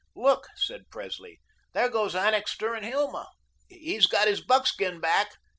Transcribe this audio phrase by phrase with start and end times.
[0.15, 1.39] "Look," said Presley,
[1.73, 3.27] "there goes Annixter and Hilma.
[3.69, 5.35] He's got his buckskin back."